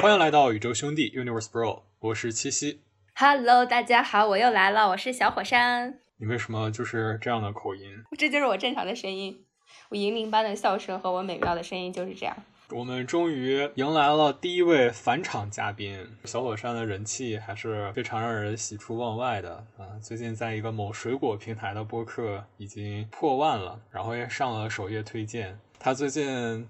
[0.00, 2.80] 欢迎来到宇宙兄弟 Universe Bro，我是七夕。
[3.14, 5.98] Hello，大家好，我又来了，我是小火山。
[6.16, 8.02] 你为什么就是这样的口音？
[8.16, 9.44] 这就是我正常的声音，
[9.90, 12.34] 我银铃般的笑声和我美妙的声音就是这样。
[12.70, 20.00] 我们终于迎来了第一位返场嘉宾，小火山的人气还是非常让人喜出望外的啊！
[20.02, 25.58] 最近在一个某水果平台的播客已经破万了，然后也上了首页推荐。
[25.78, 26.66] 他最近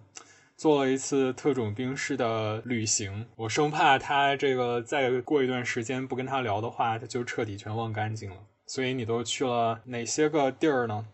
[0.61, 8.37] 做了一次特种兵式的旅行，我生怕他这个再过一段时间不跟他聊的话，他就彻底全忘干净了。
[8.67, 11.07] 所以你都去了哪些个地儿呢？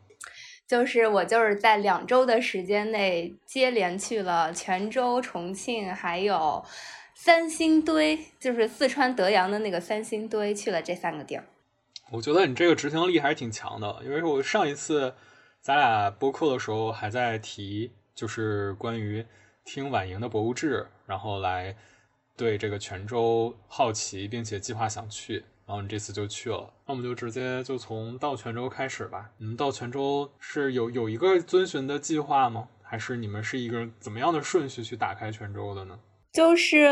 [0.66, 6.64] 就是我就是在两周的时间内接连去了泉州、重庆，还有
[7.14, 11.44] 三星堆，就是四川德阳的那个三星堆，去了这三个地儿。
[12.10, 15.14] 我觉得你这个执行力还是挺强的，因为我上一次
[15.60, 19.24] 咱俩播客的时候还在提，就是关于
[19.64, 21.76] 听婉莹的博物志，然后来
[22.36, 25.44] 对这个泉州好奇，并且计划想去。
[25.66, 29.30] 然后你这次就去了，那我们就直接就从到泉州开始吧。
[29.36, 32.68] 你们到泉州是有有一个遵循的计划吗？
[32.82, 35.98] 还是你们是一个怎么样的顺序去打开泉州的呢？
[36.32, 36.86] 就是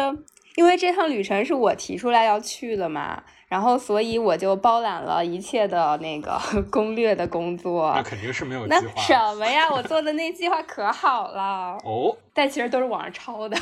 [0.57, 6.39] 因为这趟旅程是我提出来要去的嘛，然后所以我就包揽了一切的那个
[6.71, 7.93] 攻略的工作。
[7.95, 9.03] 那肯定是没有计那划。
[9.03, 9.69] 什么呀？
[9.73, 13.57] 我做的那计划可好了，哦，但其实都是网上抄的。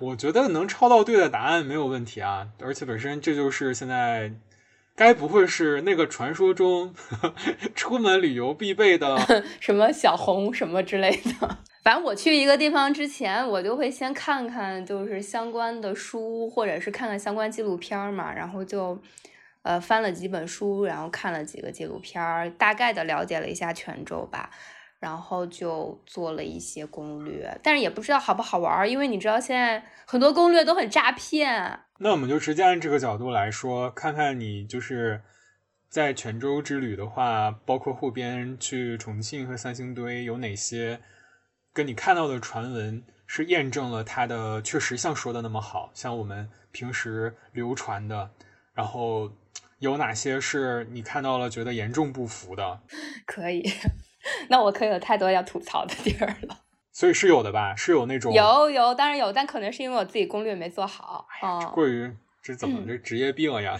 [0.00, 4.32] 我觉得能抄到对的答案没有问题啊，而且本身这就是现在，
[4.96, 6.94] 该不会是那个传说中
[7.74, 9.16] 出门旅游必备的？
[9.60, 11.58] 什么小红什么之类的。
[11.88, 19.00] 反正我去一个地方之前，我就会先看看就是相关的书，或者是看看相关纪录片嘛，然后就
[19.62, 24.50] 呃翻了几本书，然后看了几个纪录片儿，大概的了解了一下泉州吧。
[25.00, 31.80] 然后就做了一些攻略，但是也不知道好不好玩儿，因为你知道现在很多攻略都很诈骗。
[32.00, 35.22] 那我们就直接按这个角度来说，看看你就是
[35.88, 41.00] 在泉州之旅的话，包括后边去重庆和三星堆有哪些
[41.72, 48.30] 跟你看到的传闻是验证了它的确实像说的那么好，像我们平时流传的，
[48.72, 49.30] 然后
[49.78, 52.80] 有哪些是你看到了觉得严重不符的？
[53.26, 53.62] 可以，
[54.48, 56.58] 那我可有太多要吐槽的地儿了。
[56.92, 57.76] 所以是有的吧？
[57.76, 61.28] 是有那种有有，当然有，但可能是因为我自己攻略没做好。
[61.42, 62.12] 哦，过于
[62.42, 63.78] 这怎么嗯这职业病呀？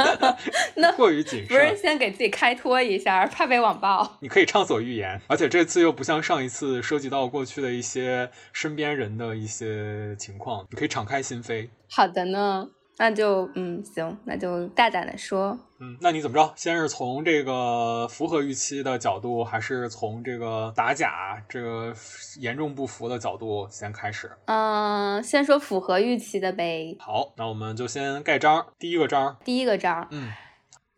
[0.76, 1.76] 那过于谨慎不是。
[1.76, 4.18] 先给自己开脱一下，怕被网暴。
[4.20, 11.68] 你可以畅所欲言，而且这次又不像上一次涉及到过去的一些身边人的一些情况，你可以敞开心扉。
[11.90, 12.68] 好的呢，
[13.00, 15.58] 那就嗯行，那就大胆的说。
[15.78, 16.52] 嗯，那你怎么着？
[16.54, 21.94] 先是从这个符合预期的角度，还是从这个打假这个
[22.38, 24.30] 严重不符的角度先开始？
[24.44, 26.94] 嗯，先说符合预期的呗。
[27.00, 28.66] 好，那我们就先盖章。
[28.78, 30.30] 第一个章，第一个章，嗯，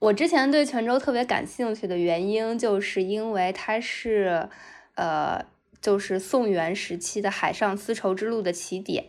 [0.01, 4.49] 我之前对泉州特别感兴趣的原因，就是因为它是，
[4.97, 5.41] 呃，
[5.83, 9.07] 就是宋元时期的海上丝绸之路的起点，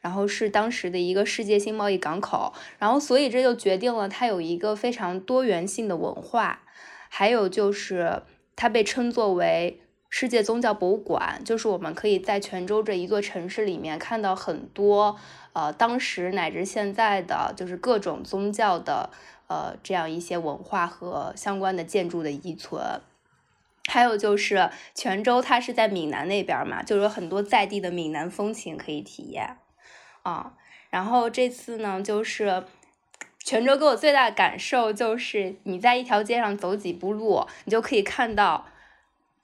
[0.00, 6.60] 然后是当时的一个世界性贸易港口，然后所以这就决定了它有一个非常多元性的文化，
[7.08, 8.22] 还有就是
[8.54, 9.80] 它被称作为。
[10.14, 15.16] 世界宗教博物馆就是我们可以在泉州这一座城市里面看到很多，
[15.54, 19.08] 呃，当时乃至现在的就是各种宗教的
[19.46, 23.00] 呃，这样一些文化和相关的建筑的遗存。
[23.90, 29.56] 还有就是泉州，它是在闽南那边嘛，就有很多在地的闽南风情可以体验
[30.22, 30.54] 啊。
[30.90, 32.64] 然后这次呢，就是
[33.44, 38.66] 泉州给我最大的感受就是，你在一条街上走几步路，你就可以看到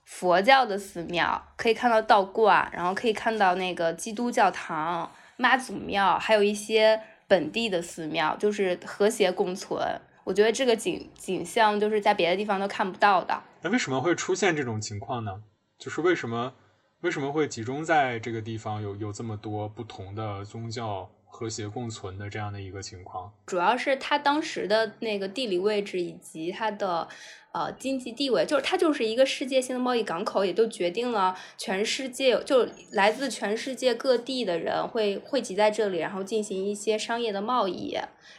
[0.04, 10.00] 佛教的寺庙，可以看到道观，然后可以看到那个基督教堂、妈祖庙，还有一些本地的寺庙，就是和谐共存。
[10.28, 13.42] 我觉得这个景景象就是在别的地方都看不到的。
[13.62, 15.42] 那为什么会出现这种情况呢？
[15.78, 16.52] 就是为什么
[17.00, 23.32] 为什么会集中在这个地方有有这么多不同的宗教和谐共存的这样的一个情况？
[23.46, 27.06] 主要是它当时的那个地理位置以及它的
[27.52, 37.96] 呃经济地位，就是它就是一个世界性的贸易港口，也就决定了全世界就来自全世界各地的人会汇集在这里，然后进行一些商业的贸易。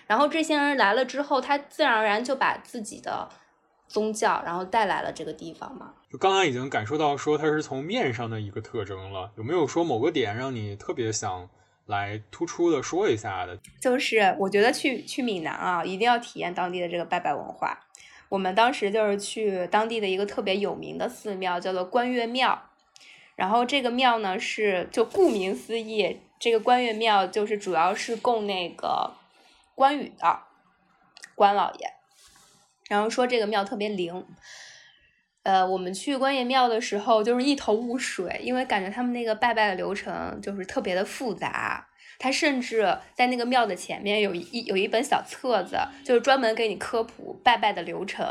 [0.07, 3.29] 然后这些人来了之后，他自然而然就把自己的
[3.87, 5.93] 宗教，然后带来了这个地方嘛。
[6.11, 11.47] 就刚才已经感受到说它是从面上的一个特征了，有没有说某个点让你特别想
[11.89, 13.59] 来突出的说一下的？
[13.81, 17.79] 就是我觉得去去闽南啊，一定要体验当地的这个拜拜文化。
[18.29, 22.61] 我们当时就是去当地的一个特别有名的寺庙，叫做关岳庙。
[23.35, 29.15] 然后这个庙呢是就顾名思义，这个关岳庙就是主要是供那个
[29.73, 30.39] 关羽的
[31.33, 31.93] 关老爷。
[32.87, 34.25] 然后说这个庙特别灵，
[35.43, 41.87] 呃，我们去关爷庙的时候就是一头雾水，因为感觉他们那个拜拜的流程就是特别的复杂。
[42.17, 48.25] 他甚至在那个庙的前面有一有一本小册子，就是专门给你科普拜拜的流程。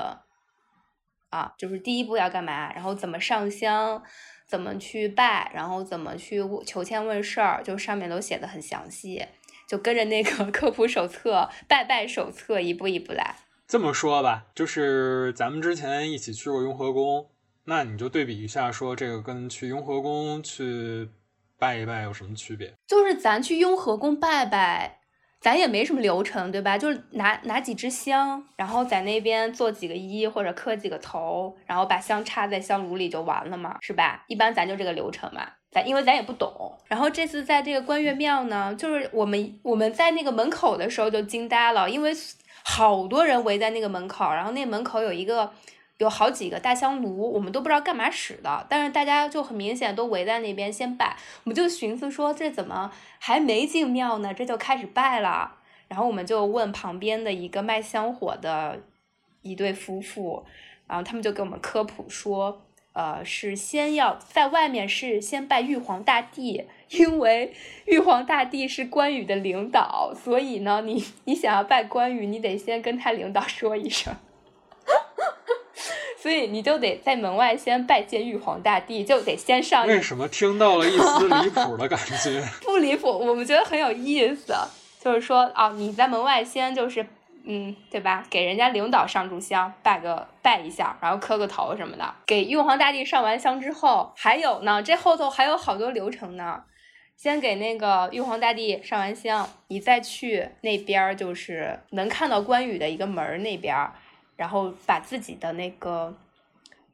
[1.31, 4.03] 啊，就是第一步要干嘛，然后怎么上香，
[4.47, 9.27] 怎么去拜，然后怎么去求签问事儿，就上面都写的很详细，
[9.67, 13.37] 就跟着那个 科普手册、拜拜手册一步一步来。
[13.69, 17.29] 这么说吧，就是咱们之前一起去过雍和宫，
[17.67, 21.11] 那你就对比一下，说这个跟去雍和宫去
[21.59, 22.73] 拜一拜有什么区别？
[22.87, 24.95] 就是咱去雍和宫拜拜。
[25.41, 26.77] 咱也没什么流程，对吧？
[26.77, 34.25] 就是拿拿几支香，然后在那边做几个揖或者磕几个头，然后把香插在香炉里就完了嘛，是吧？
[34.27, 35.47] 一般咱就这个流程嘛。
[35.71, 36.77] 咱因为咱也不懂。
[36.87, 42.13] 然后这次在这个关岳庙呢，就是我们我们在那个门口的时候就惊呆了，因为
[42.69, 45.51] 好多人围在那个门口，然后那门口有一个。
[45.99, 52.89] 有好几个大香炉，我们都不知道干嘛使的，但是大家就很明显都围在那边先拜，我们就寻思说这怎么
[53.19, 55.57] 还没进庙呢，这就开始拜了。
[55.89, 58.79] 然后我们就问旁边的一个卖香火的
[59.43, 60.45] 一对夫妇，
[60.87, 62.63] 然后他们就给我们科普说，
[62.99, 67.55] 呃，是先要在外面是先拜玉皇大帝， 因为
[67.85, 74.13] 玉皇大帝是关羽的领导，所以呢，你你想要拜关羽，你得先跟他领导说一声。
[76.21, 79.87] 所以你就得在门外先拜见玉皇大帝，就得先上。
[79.87, 82.43] 为什么听到了一丝离谱的感觉？
[82.67, 84.53] 不离谱，我们觉得很有意思。
[85.01, 87.07] 就是说啊，你在门外先就是，
[87.51, 88.23] 嗯，对吧？
[88.29, 92.15] 给人家领导上炷香，拜个拜一下，然后磕个头什么的。
[92.27, 96.65] 给玉皇大帝上完香之后，还有呢，这后头还有好多流程呢。
[97.17, 103.91] 先给那个玉皇大帝上完香，你再去那边，就是能看到关羽的一个门那边。
[104.37, 106.17] 然后把自己的那个，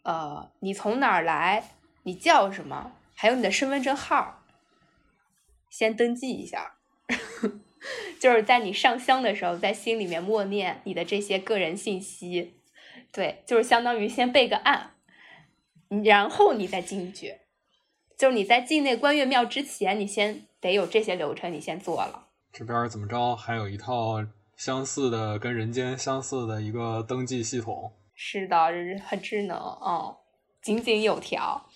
[0.02, 1.62] 呃，你从哪儿来，
[2.04, 4.40] 你叫什么，还有你的身份证号，
[5.68, 6.76] 先登记一下，
[8.20, 12.60] 就是在你上香的时候，在心里面默念你的这些个人信息，
[13.12, 14.94] 对，就是相当于先备个案，
[16.04, 17.38] 然后你再进去，
[18.16, 22.28] 就是你在进那关岳庙之前，你先得有这些流程，你先做了。
[22.52, 24.24] 这边怎么着，还有一套。
[24.56, 28.56] 相似的，跟人间相似的一个登记系统，是的，
[29.04, 30.14] 很智能，嗯，
[30.62, 31.68] 井井有条，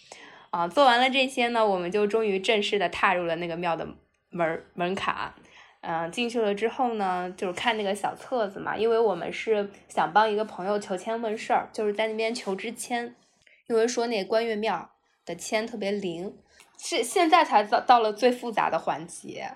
[0.50, 3.84] 啊，做完了这些呢，我们就终于正式的踏入了那个庙的
[4.30, 5.34] 门门槛，
[5.90, 13.14] 嗯，进去了之后呢，就是看那个小册子嘛，因为我们是想帮一个朋友求签问事儿，就是在那边求支签，
[13.68, 14.90] 因为说那关岳庙
[15.24, 16.36] 的签特别灵，
[16.78, 19.50] 是现在才到到了最复杂的环节。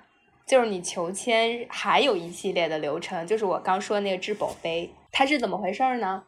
[0.47, 6.25] 就是你求签还有一系列的流程，就是我刚说那个制宝杯，它是怎么回事呢？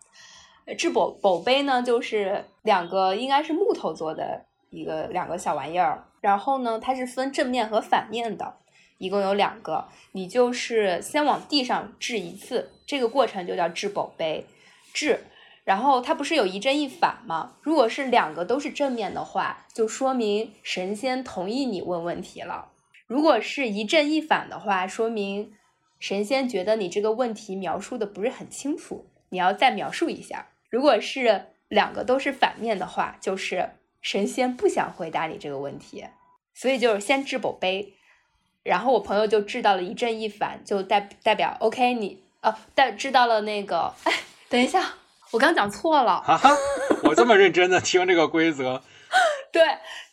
[0.77, 8.59] 制宝宝杯呢，就是两个应该是木头做的一个两个小玩意儿，然后呢，它是分正面和反面的，
[8.99, 14.47] 一共有两个，你就是先往地上掷一次，这个过程就叫掷宝杯，
[14.93, 15.21] 掷，
[15.65, 17.57] 然后它不是有一正一反吗？
[17.63, 22.71] 如果是两个都是正面的话，就说明神仙同意你问问题了。
[23.07, 25.53] 如果是一正一反的话，说明
[25.99, 30.49] 神仙觉得你这个问题描述的不是很清楚，你要再描述一下。
[30.71, 33.71] 如果是两个都是反面的话，就是
[34.01, 36.07] 神仙不想回答你这个问题，
[36.55, 37.95] 所以就是先掷宝杯，
[38.65, 44.13] 然后我朋友就知道了一正一反，就代代表 OK，你哦，代知道了那个，哎，
[44.49, 44.95] 等一下，
[45.31, 46.51] 我刚讲错了，啊哈，
[47.05, 48.83] 我这么认真的听这个规则。
[49.53, 49.63] 对，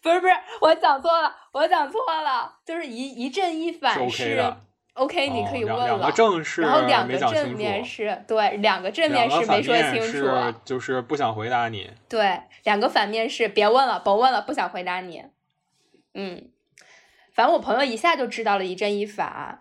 [0.03, 4.53] 不是不是，我讲错了，我讲错了，就是一一正一反是
[4.93, 5.85] OK，你可以问了。
[5.85, 10.27] 两个正是，然后两个正面是对，两个正面是没说清楚，
[10.65, 11.89] 就是不想回答你。
[12.09, 15.23] 对，两个反面是别问了，甭问了，不想回答你。
[16.13, 16.49] 嗯，
[17.33, 19.59] 反正我朋友一下就知道了一正一反，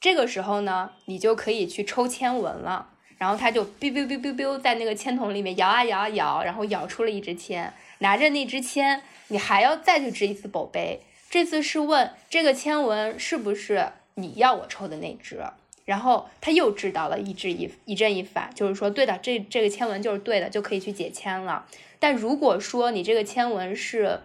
[0.00, 2.90] 这个时候呢，你就可以去抽签文了。
[3.18, 7.70] 然后他就 biu biu biu biu biu 在那个签筒里面摇啊摇啊摇，然后摇出了一支签。
[7.98, 11.02] 拿着那支签，你还要再去掷一次宝贝。
[11.28, 15.38] 这次是问这个签文是不是你要我抽的那支，
[15.84, 21.66] 然后他又知道了一支一一正一反，就是说对的，这这个签文就是对的，就可以去解签了。
[21.98, 24.20] 但如果说你这个签文是，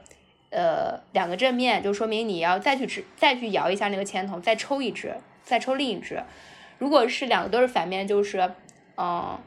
[0.56, 6.24] 呃，两个正面，就说明你要再去掷，再去摇一下那个签筒，再抽一支，再抽另一支。
[6.78, 8.50] 如果是两个都是反面，就是，
[8.96, 9.38] 嗯，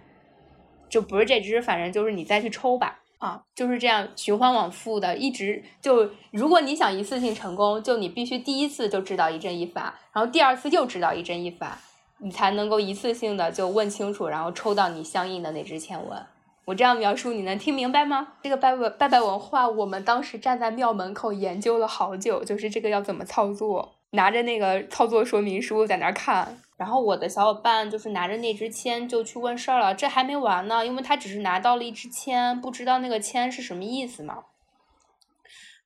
[0.90, 3.00] 就不是这支，反正就是你再去抽吧。
[3.18, 11.76] 啊，就是这样循环往复的，一直就如果你想一次性成功，就你必须第一次就知道一正一反，然后第二次又知道一正一反，
[12.18, 16.22] 你才能够一次性的就问清楚，然后抽到你相应的那支签文。
[16.68, 18.34] 我这样描述你能听明白吗？
[18.42, 26.58] 这个拜拜拜拜文化，我们当时站在庙门口研究了好久，就是这个要怎么操作，拿着那个操作说明书在那看。
[26.76, 34.44] 然后我的小伙伴就是拿着那支签就去问事儿了，这还没完呢，因为他只是拿到了一支签，不知道那个签是什么意思嘛。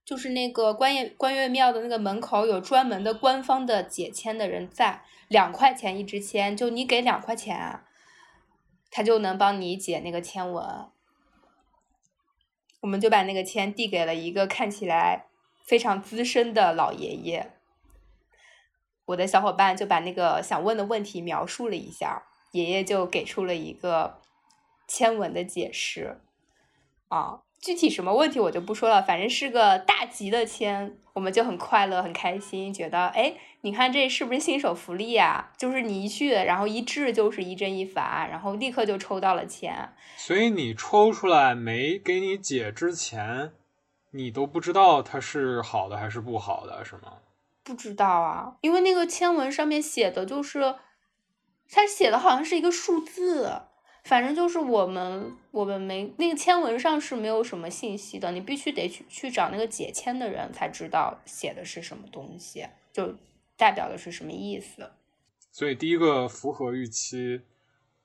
[0.05, 7.79] 就是那个关岳关岳庙的那个门口有专门的官方的解签的人在，两块钱一支签，就你给两块钱。
[8.93, 10.87] 他就能帮你解那个签文，
[12.83, 15.29] 我们就把那个签递给了一个看起来
[15.65, 17.55] 非常资深的老爷爷。
[19.07, 24.21] 我的小伙伴就把那个想问的问题描述了一下，爷爷就给出了一个
[24.87, 26.21] 签文的解释。
[27.09, 33.35] 啊，具体什么问题我就不说了，反正是个大吉的签，我们就很快乐很开心，觉得哎。
[33.65, 35.53] 你看这是不是新手福利啊？
[35.57, 39.91] 就是你一去，然后一掷就是一正一反，然后立刻就抽到了钱。
[40.17, 43.53] 所以你抽出来没给你解之前，
[44.11, 47.19] 你都不知道它是好的还是不好的，是吗？
[47.63, 50.75] 不知道啊，因为那个签文上面写的就是，
[51.71, 53.63] 它写的好像是一个数字，
[54.05, 63.15] 反正就是我们我们没那个签文上是没有什么信息的，你必须得去去找那个解签的人才知道写的是什么东西，就。
[63.55, 64.91] 代表的是什么意思？
[65.53, 67.43] 所以第一个符合预期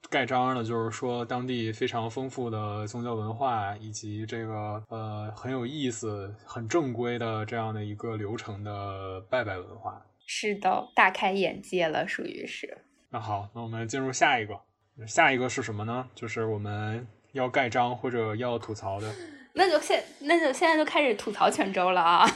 [0.08, 10.06] 盖章的，就是说当地非常丰富的宗教文化，以及这个呃很有意思、很正规的这样的一个流程的拜拜文化。
[10.28, 12.78] 是的，大开眼界了，属于是。
[13.10, 14.60] 那好，那我们进入下一个，
[15.06, 16.08] 下一个是什么呢？
[16.16, 19.14] 就是我们要盖章或者要吐槽的。
[19.54, 22.30] 那就现那就现在就开始吐槽泉州了啊！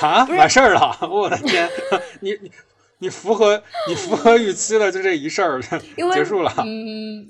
[0.00, 0.96] 啊， 完事儿了！
[1.10, 1.68] 我的天，
[2.20, 2.50] 你你
[2.98, 5.60] 你符合你符合预期了，就这一事儿
[6.14, 6.52] 结束了。
[6.64, 7.28] 嗯，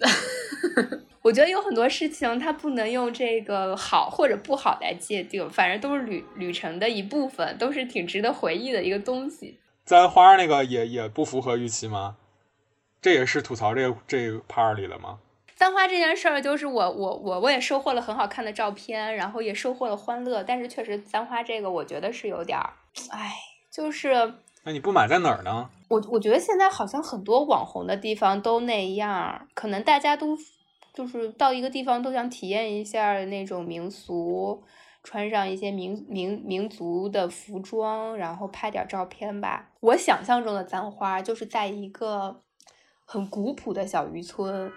[1.22, 9.58] 我觉得有很多事情它不能用这个好或者不好来界定，反正都是旅旅程的一部分，都是挺值得回忆的一个东西。
[9.84, 12.16] 簪花那个也也不符合预期吗？
[13.00, 15.18] 这也是吐槽这这 part 里了吗？
[15.56, 20.44] 簪花这件事儿，就是我我我我也收获了很好看的照片，然后也收获了欢乐。
[20.44, 22.70] 但是确实，簪花这个我觉得是有点儿，
[23.10, 23.32] 哎，
[23.70, 24.34] 就是。
[24.64, 25.70] 那你不买在哪儿呢？
[25.88, 30.36] 我我觉得现在好像很多网红的地方都那样，可能大家都
[30.92, 34.62] 就是到一个地方都想体验一下那种民俗，
[35.02, 39.70] 穿上一些民民民族的服装，然后拍点照片吧。
[39.80, 42.42] 我想象中的簪花就是在一个
[43.10, 44.70] 很古朴的小渔村。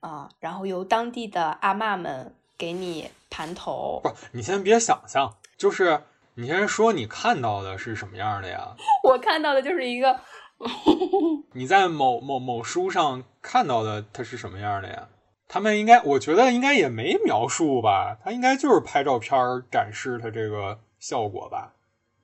[0.00, 4.00] 啊，然后由当地的阿嬷们给你盘头。
[4.02, 6.02] 不，你先别想象，就是
[6.34, 8.74] 你先说你看到的是什么样的呀？
[9.04, 10.18] 我看到的就是一个。
[11.52, 15.08] 你在某某某书上看到的它是什么样的呀？
[15.46, 19.38] 他们应该，我觉得应该也没描述吧，他应该就是拍照片
[19.70, 21.74] 展示它这个效果吧。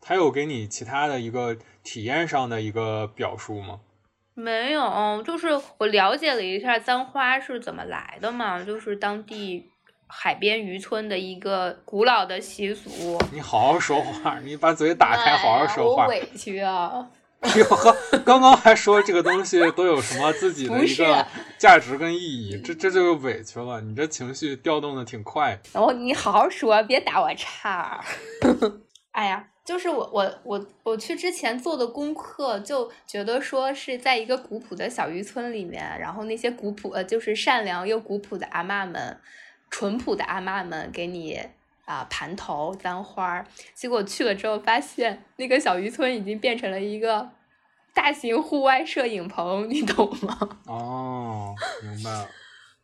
[0.00, 3.80] 他有给你其他的一个体验上的一个表述吗？
[4.38, 9.68] 没有，就是我了解了一下簪花是怎么来的嘛，就是当地
[10.06, 13.18] 海边渔村的一个古老的习俗。
[13.32, 16.04] 你好好说话，你把嘴打开，好好说话。
[16.04, 17.08] 我委屈啊！
[17.40, 21.24] 哎呦呵，刚刚还说这个东西都有什么自己的一个
[21.56, 23.80] 价值跟意义，这这就委屈了。
[23.80, 25.56] 你这情绪调动的挺快。
[25.72, 28.04] 然后你好好说，别打我岔。
[29.12, 29.48] 哎呀。
[29.68, 39.20] 就是我我我我去之前做的功课，就觉得说是在一个古朴的小渔村里面，然后那些古朴呃就是善良又古朴的阿嬷们，
[39.70, 41.38] 淳朴的阿嬷们给你
[41.84, 47.28] 啊盘头簪花，结果去了之后发现那个小渔村已经变成了一个
[47.92, 50.38] 大型户外摄影棚，你懂吗？
[50.64, 52.26] 哦，明白了。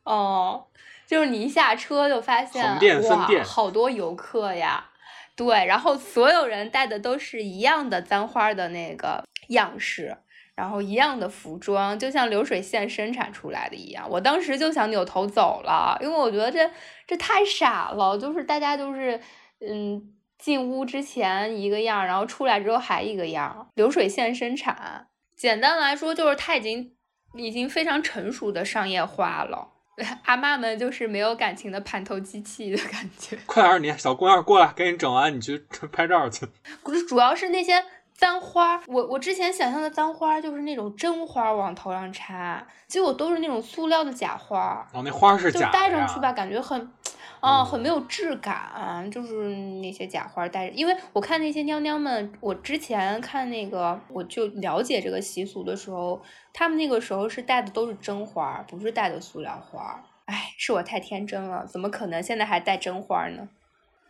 [0.02, 0.66] 哦，
[1.06, 2.62] 就是你一下车就发现
[3.08, 4.90] 哇，好多游客呀。
[5.36, 10.16] 对，然后所有人戴的都是一样的簪花的那个样式，
[10.54, 14.08] 然后一样的服装，就像流水线生产出来的一样。
[14.08, 16.70] 我当时就想扭头走了，因为我觉得这
[17.06, 19.20] 这太傻了，就是大家都是
[19.60, 25.08] 嗯进屋之前一个样，然后出来之后还一个样，流水线生产。
[25.36, 26.94] 简单来说，就是它已经
[27.34, 29.72] 已经非常成熟的商业化了。
[30.24, 33.38] 阿妈们就是没有感情的盘头机器的感觉。
[33.46, 35.58] 快点，你小姑娘过来，给你整完，你去
[35.92, 36.46] 拍照去。
[36.82, 37.84] 不是，主要是那些
[38.16, 44.86] 簪花，我我之前想象的簪花就是那种真花往头上插，结果都是那种塑料的假花。
[44.92, 45.66] 哦，那花是假的。
[45.66, 46.90] 就戴上去吧，感觉很，
[47.44, 50.74] 哦，很没有质感，就是那些假花戴着。
[50.74, 56.22] 因为我看那些娘娘们，我之前看那个，我就了解这个习俗的时候，
[56.54, 60.02] 他们那个时候是戴的都是真花，不是戴的塑料花。
[60.24, 63.46] 哎，是我太天真了，怎么可能现在还戴真花呢？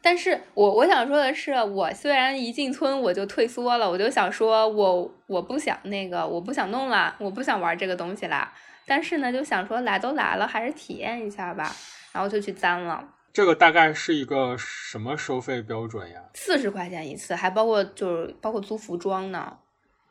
[0.01, 8.53] 但是我我想说的是，我虽然一进村我就退缩了，我就想说我我不想那个，我不想弄了，我不想玩这个东西啦。
[8.87, 11.75] 但是呢，就想说来都来了，还是体验一下吧，
[12.13, 13.03] 然后就去簪了。
[13.35, 16.23] 这个大概是一个什么收费标准呀？
[16.35, 19.59] 四十块钱一次，还包括就是包括租服装呢。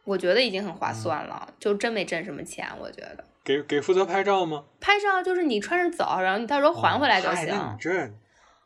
[0.03, 3.23] 我觉得已经很划算了，就真没挣什么钱，我觉得。
[3.41, 4.65] 给给负责拍照吗？
[4.81, 7.47] 拍照就是你穿着走，然后你到时候还回来就行。
[7.47, 8.13] 那你这。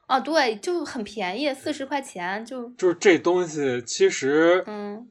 [0.08, 5.08] 哦，对，就很便宜，四十块钱就就是这东西，其实嗯，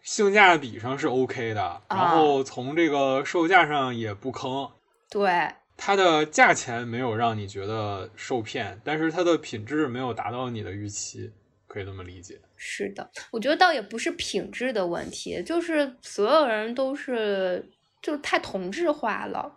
[0.00, 4.70] 性价比上是 OK 的，然后从这个售价上也不坑。
[5.10, 11.32] 对，它的价钱没有让你觉得受骗，但是它的品质没有达到你的预期，
[11.66, 12.40] 可以这么理解。
[12.56, 19.56] 是的，我觉得倒也不是品质的问题，就是所有人都是就太同质化了。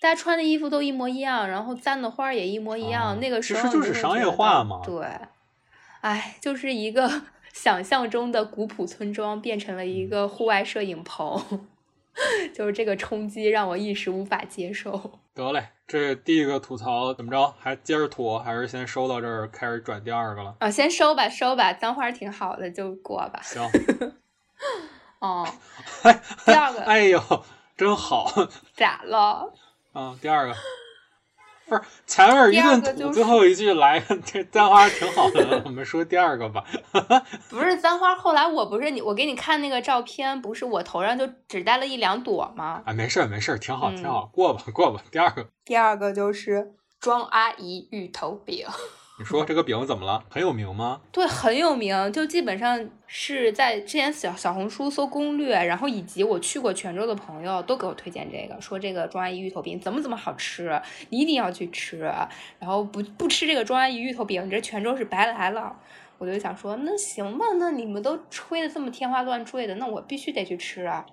[0.00, 3.18] 大家穿的衣服都一模一样，然后簪的花也一模一样。
[3.20, 4.80] 那个时候其实就是商业化嘛。
[4.84, 5.04] 对，
[6.00, 7.22] 哎，就是一个
[7.52, 11.68] 想象中的古朴村庄变成了一个户外摄影棚，
[12.54, 15.18] 就是这个冲击让我一时无法接受。
[15.34, 17.54] 得嘞，这第一个吐槽怎么着？
[17.58, 20.56] 还接着吐，还是先收到这儿，开始转第二个了？
[20.58, 23.40] 啊，先收吧，收吧，脏话挺好的，就过吧。
[23.42, 23.62] 行。
[25.20, 25.46] 哦，
[26.44, 26.82] 第二个。
[26.82, 27.20] 哎呦，
[27.76, 28.30] 真好。
[28.74, 29.52] 咋了？
[29.94, 30.54] 嗯，第二个
[31.68, 35.62] 不是前面一顿吐，最后一句来 这簪花挺好的。
[35.64, 36.64] 我们说第二个吧。
[37.50, 42.82] 不是簪花，后来我不是你，我给你看那个照片，不是我头上就只戴了一两朵吗？
[42.86, 45.00] 啊，没事没事挺好挺好，过吧过吧。
[45.10, 48.66] 第二个，第二个就是庄阿姨芋头饼。
[49.18, 50.22] 你说这个饼怎么了？
[50.30, 51.00] 很有名吗？
[51.10, 62.02] 对，很有名，就基本上是在之前小小红书搜攻略，然后以及我去过泉州的朋友都给我推荐这个，说这个庄阿姨芋头饼怎么怎么好吃，你一定要去吃。
[62.60, 65.74] 然后不不吃这个庄阿姨芋头饼，你这泉州是白来了。
[66.18, 71.04] 我就想说，那行吧，那你们都吹的这么天花乱坠的，那我必须得去吃啊。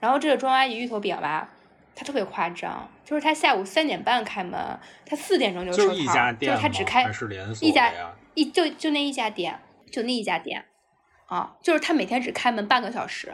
[0.00, 1.50] 然后这个庄阿姨芋头饼吧。
[1.94, 7.04] 他特别夸张，就是他下午三点半开门，他四点钟就收摊，就是他只开
[7.60, 7.92] 一家
[8.34, 9.60] 一就就那一家店，
[9.92, 10.64] 就那一家店，
[11.26, 13.32] 啊，就是他每天只开门半个小时。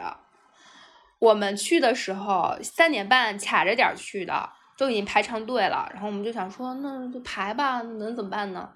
[1.19, 5.87] 我们去的时候三点半卡着点去的，都已经排长队了。
[5.93, 8.69] 然后我们就想说，那就排吧，能怎么办呢？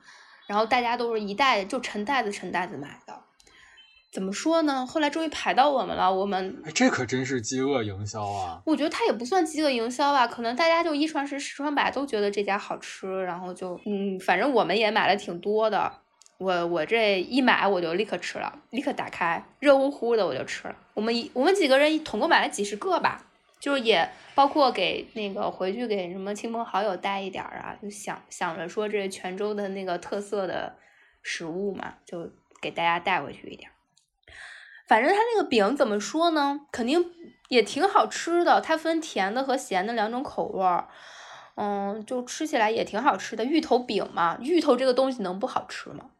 [0.48, 3.25] 然后大家都是一袋就成袋子成袋子买的。
[4.16, 4.86] 怎么说呢？
[4.86, 8.62] 后来终于排到我们了，我们这可真是饥饿营销啊！
[8.66, 15.92] 我觉得它也不算饥饿营销吧，可能大家就一传十，十传百，都觉得这家好吃，然后就嗯，反正我们也买了挺多的。
[16.38, 20.76] 我我这一买我就立刻吃了，立刻打开，热乎乎的我就吃了。
[20.94, 23.22] 我们一我们几个人统共买了几十个吧，
[23.60, 30.74] 就是也包括给那个回去给什么亲朋好友带一点儿啊，就想想着说这泉州的那个特色的
[31.22, 32.30] 食物嘛，就
[32.62, 33.70] 给大家带回去一点。
[34.88, 36.62] 反正它那个饼怎么说呢？
[36.72, 37.04] 肯定
[37.50, 38.62] 也挺好吃的。
[38.62, 40.88] 它分甜的和咸的两种口味儿，
[41.56, 43.44] 嗯，就吃起来也挺好吃的。
[43.44, 46.12] 芋头饼嘛，芋头这个东西能不好吃吗？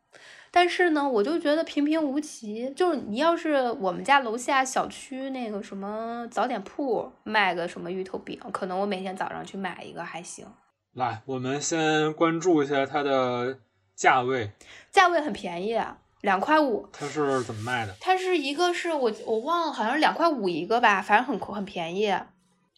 [0.52, 2.72] 但是呢，我就觉得平平无奇。
[2.76, 10.48] 就是你要是我们家楼下小区那个什么早点铺卖个什么芋头饼，可能我每天早上去买一个还行。
[10.94, 13.60] 来，我们先关注一下它的
[13.96, 14.52] 价位。
[14.90, 15.78] 价位很便宜。
[16.22, 17.96] 两块五，它是怎么卖的？
[18.00, 22.10] 它是一个是我我忘了，好像是两块五一个吧，反正很很便宜，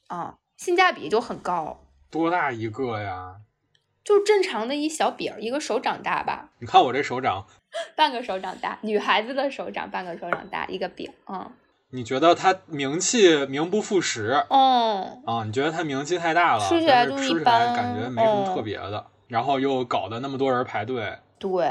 [0.07, 1.79] 啊，性价比就很高。
[2.09, 3.35] 多大一个呀？
[4.03, 6.49] 就正常的一小饼，一个手掌大吧。
[6.59, 7.45] 你看我这手掌，
[7.95, 11.51] 半个手掌大，女孩子的手掌半个手掌大一个饼，嗯。
[11.89, 14.45] 你觉得它名气名不副实？
[14.49, 15.23] 嗯。
[15.25, 21.17] 啊，你觉得它名气太大了，吃起来就一般，感觉没什么特别的，然后又搞得那么多人排队。
[21.37, 21.69] 对。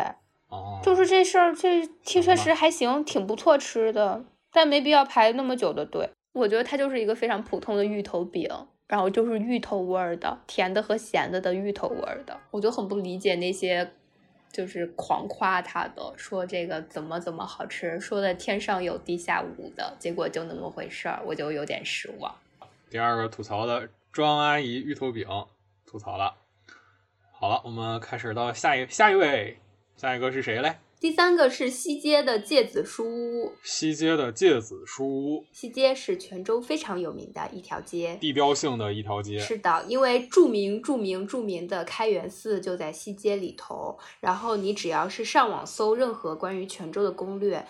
[0.49, 6.11] 哦，就是这事儿，这确实还行，挺不错吃的，但没必要排那么久的队。
[6.33, 8.49] 我觉得它就是一个非常普通的芋头饼，
[8.87, 12.39] 然后就是芋头味儿的，甜的和咸的的芋头味儿的。
[12.51, 13.91] 我就很不理解那些
[14.53, 22.35] 就是狂夸它的，说这个怎么怎么好吃，说的天上有地下无的，结果就那么回事儿，我就有点失望。
[22.89, 25.27] 第二个吐槽的庄阿姨芋头饼
[25.85, 26.35] 吐槽了。
[27.33, 29.59] 好了，我们开始到下一下一位。
[29.97, 30.77] 下一个是谁嘞？
[31.01, 33.53] 第三个是西街的芥子书屋。
[33.63, 39.39] 西街的芥子书屋，西街是泉州非常有名的一条街，地标性的一条街。
[39.39, 43.99] 是的，因为著名、著名、著名的开元寺就在西街里头。
[44.21, 47.67] 然后你只要是上网搜任何关于泉州的攻略，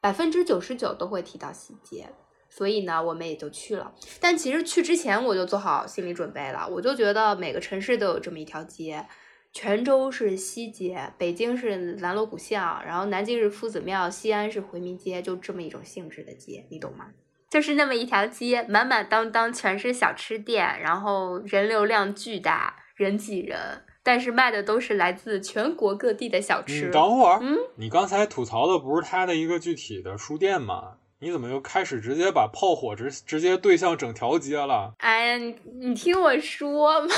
[0.00, 2.08] 百分之九十九都会提到西街。
[2.50, 3.94] 所以呢，我们也就去了。
[4.20, 9.06] 但其实去之前我就做好心理准备了，我就觉得每个城市都有这么一条街。
[9.54, 17.06] 泉州是西街，北京是南锣鼓巷，然后南京是夫子庙，西安是回民街，就这么一种性质的街，你懂吗？
[17.48, 26.90] 就是那么一条街，满满当当全是小吃店，然后人流量巨大，人挤人，但是卖的都是来自全国各地的小吃。
[26.90, 30.96] 等会儿，嗯，你刚才吐槽的不是他的一个具体的书店吗？
[31.20, 34.94] 你怎么又开始直接把炮火直直接对向整条街了？
[34.98, 37.08] 哎呀，你你听我说嘛。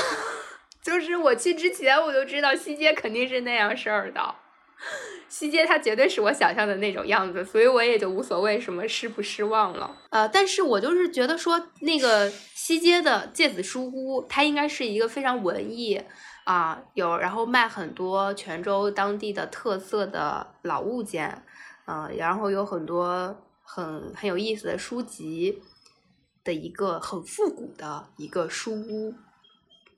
[0.87, 4.35] 就是我去之前我就知道西街肯定是那样事儿的，
[5.27, 9.97] 西街它绝对是我想象的那种样子，所以我也就无所谓什么失不失望了。
[10.11, 16.01] 呃，但是我就是觉得说那个西街的芥子书屋，它应该是一个非常文艺
[16.45, 21.43] 啊，有然后卖很多泉州当地的特色的老物件，
[21.85, 25.61] 嗯，然后有很多很很有意思的书籍
[26.45, 29.13] 的一个很复古的一个书屋。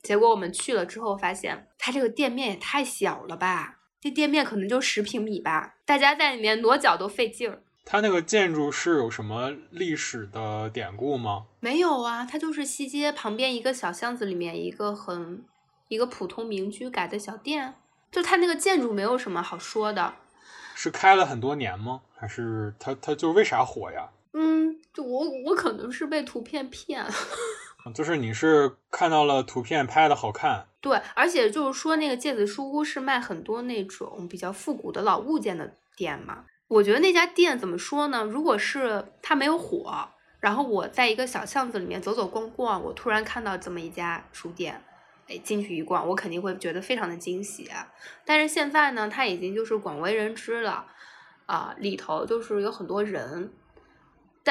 [0.01, 3.79] 结果我们去了之后，发现它这个店面也太小了吧！
[4.01, 7.62] 这店面可能就十平米吧，大家在里面挪脚都费劲儿。
[7.83, 11.47] 它那个建筑是有什么历史的典故吗？
[11.59, 15.43] 没有啊，它就是西街旁边一个小巷子里面一个很
[15.88, 17.75] 一个普通民居改的小店，
[18.12, 20.13] 就它那个建筑没有什么好说的。
[20.75, 22.01] 是开了很多年吗？
[22.15, 24.09] 还是它它就为啥火呀？
[24.33, 27.12] 嗯，就我我可能是被图片骗了。
[27.93, 36.45] 就是你是看到了图片拍的好看，对，而且就是说那个芥子书屋是卖很多那种比较复古的老物件的店嘛。
[36.67, 38.23] 我觉得那家店怎么说呢？
[38.23, 40.07] 如果是它没有火，
[40.39, 44.83] 然后我在一个小巷子里面走走逛逛，我突然看到这么一家书店，
[45.27, 47.67] 哎，进去一逛，我肯定会觉得非常的惊喜。
[48.23, 50.85] 但是现在呢，它已经就是广为人知了，
[51.47, 53.51] 啊，里头就是有很多人。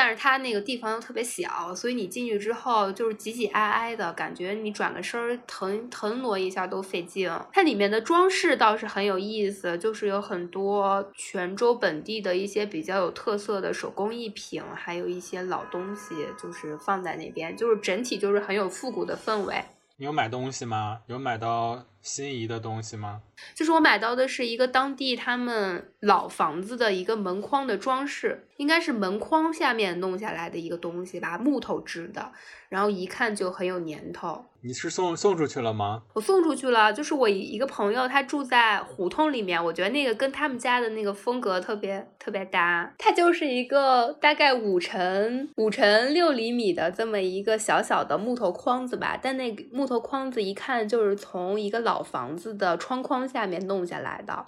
[0.01, 7.29] 但是它那个地方又特别小，所以你进去之后就是挤挤挨挨的感觉，你转个身儿腾腾挪一下都费劲。
[7.53, 19.57] 它里面的装饰倒是很有意思，就是有很多泉州本地的一些比较有特色的手工艺品，还有一些老东西，就是放在那边，就是整体就是很有复古的氛围。
[19.97, 21.01] 你有买东西吗？
[21.09, 23.21] 有买到心仪的东西吗？
[23.55, 32.33] 就是我买到的是一个当地他们老房子的一个门框的装饰，应该是门框下面弄下来的一个东西吧，木头制的，
[32.69, 34.45] 然后一看就很有年头。
[34.61, 36.03] 你是送送出去了吗？
[36.15, 42.93] 我送出去了，就是我一个朋友，他住在胡同里面，我觉得那个跟他们家的那个风格特别特别搭。
[42.99, 54.45] 它就是一个大概五乘五乘六厘米的这么一个小小的木头框子吧，但那个木头框子一看就是从一个老房子的窗框下面弄下来的。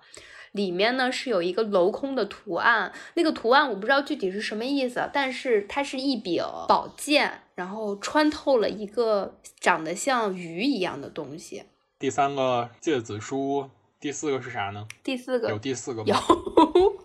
[0.53, 11.65] 里面呢是有一个镂空的图案，那个图案我不知道具体是什么意思，但是它是一柄宝剑，然后穿透了一个长得像鱼一样的东西。
[11.99, 14.87] 第三个芥子书，第四个是啥呢？
[15.03, 16.13] 第四个有第四个吗？
[16.13, 17.01] 有。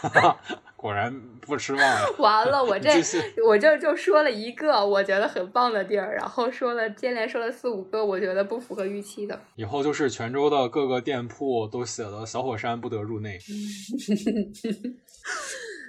[0.78, 2.14] 果然不失望了。
[2.22, 2.88] 完了，我这
[3.44, 9.40] 我这就说了一个我觉得很棒的地儿，然后说了接连说了四五个我觉得不符合预期的。
[9.56, 13.36] 以后就是泉州的各个店铺都写了“小火山不得入内”。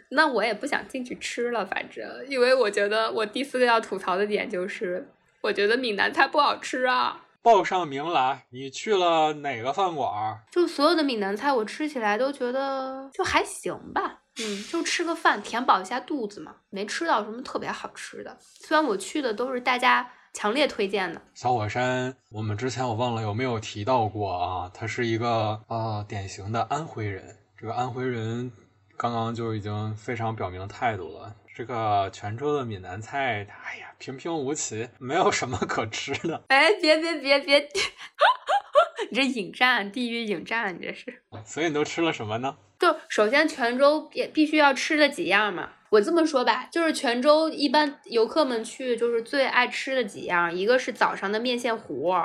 [0.09, 5.07] 那我也不想进去吃了，反正因为我觉得我第四个要吐槽的点就是，
[5.41, 7.27] 我觉得闽南菜不好吃啊。
[7.41, 10.39] 报上名来，你去了哪个饭馆？
[10.51, 14.19] 就所有的闽南菜，我吃起来都觉得就还行吧。
[14.41, 18.37] 嗯，就吃个饭，填饱一下肚子嘛，没吃到什么特别好吃的。
[18.39, 24.71] 虽然我去的都是大家强烈推荐的小火山，我们之前我忘了有没有提到过啊？
[24.73, 27.37] 他是一个呃典型的安徽人。
[27.57, 28.49] 这个安徽人
[28.95, 31.35] 刚刚就已经非常表明态度了。
[31.59, 36.41] 这个泉州的闽南菜，哎呀，平平无奇，没有什么可吃的。
[36.47, 37.59] 哎，别别别别，
[39.11, 41.21] 你这引战，地域引战，你这是。
[41.43, 42.55] 所以你都吃了什么呢？
[42.79, 45.71] 就首先泉州也必须要吃的几样嘛。
[45.89, 52.15] 我这么说吧，就是泉州一般游客们去就是最爱吃的几样，一个是早上的面线糊。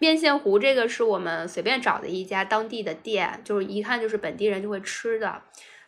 [0.00, 5.42] 面线糊这个是我们随便找的一家当地的店，就是一看就是本地人就会吃的。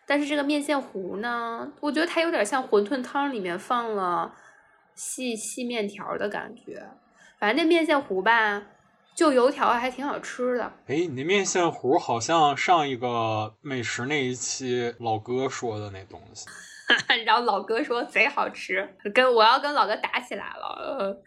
[0.07, 4.35] 但是这个面线糊呢，我觉得它有点像馄饨汤里面放了
[4.95, 6.85] 细细面条的感觉。
[7.39, 8.63] 反正那面线糊吧，
[9.15, 10.65] 就油条还挺好吃的。
[10.87, 16.47] 哎，你那面线糊好像上一个美食那一期老哥说的那东西，
[17.25, 20.99] 然后老哥说贼好吃，跟我要跟老哥打起来了。
[20.99, 21.23] 呃，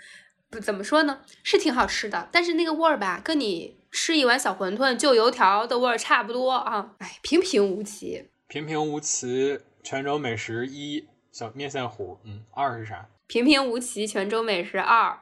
[0.49, 6.91] 不怎么说呢，是挺好吃的，但是那个味儿吧，跟你吃一碗小馄饨就油条的味儿差不多啊。
[6.99, 8.29] 哎，平平无奇。
[8.47, 13.09] 平平无奇，泉州美食一小面线糊，嗯，二是啥？
[13.27, 15.19] 平平无奇，泉州美食二，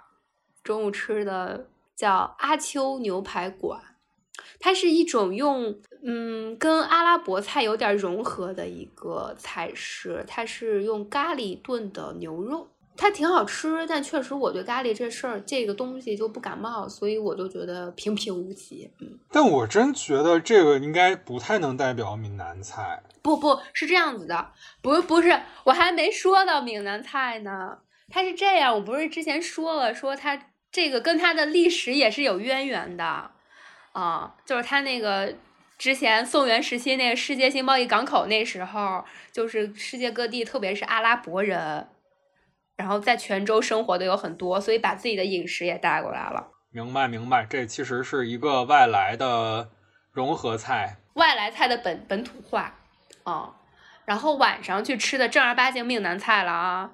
[0.62, 3.82] 中午吃的叫阿秋牛排馆，
[4.60, 18.92] 它是一种用嗯跟阿拉伯菜有点融合的一个菜式，它是用咖喱炖的牛肉，它挺好吃，但确实我对咖喱这事儿这个东西就不感冒，所以我就觉得平平无奇。
[19.00, 23.02] 嗯，但我真觉得这个应该不太能代表闽南菜。
[23.22, 24.52] 不不是这样子的，
[24.82, 27.78] 不是不是，我还没说到闽南菜呢。
[28.10, 33.32] 它是这样，我不是之前说了，说它这个跟它的历史也是有渊源的，
[33.94, 35.34] 啊，就是它那个
[35.80, 41.88] 之前宋元时期那个世界性贸易港口那时候，就是世界各地，特别是阿拉伯人，
[42.76, 46.48] 然后在泉州生活的有很多，所以把自己的饮食也带过来了。
[46.72, 49.70] 明白明白，这其实是一个外来的
[50.12, 52.74] 融合菜，外来菜的本本土化，
[53.24, 53.54] 啊，
[54.06, 56.92] 然后晚上去吃的正儿八经闽南菜了啊。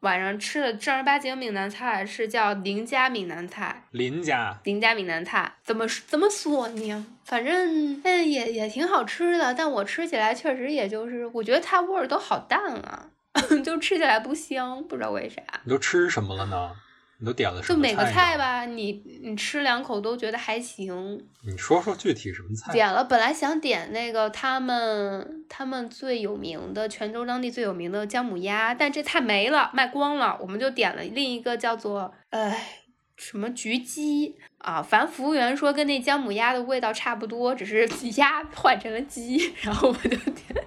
[0.00, 7.06] 晚上吃的正儿八经闽南菜是叫林家闽南菜，林家林家闽南菜怎么怎么说呢？
[7.24, 13.08] 反正嗯也也挺好吃的，但我吃起来确实也就是我觉得它味儿都好淡啊，
[13.64, 15.42] 就吃起来不香，不知道为啥。
[15.64, 16.72] 你都吃什么了呢？
[17.18, 17.74] 你都点了什么？
[17.74, 21.26] 就每个菜吧，你你吃两口都觉得还行。
[21.46, 22.70] 你说说具体什么菜？
[22.72, 32.80] 点了，本来想点那个他们他们最有名的泉州当地最有名的姜母鸭，但这菜没了，卖光了，我们就点了另一个叫做哎
[33.16, 40.64] 什么焗鸡啊，反正服务员说跟那姜母鸭的味道差不多，只是鸭 换成了鸡，然后我就点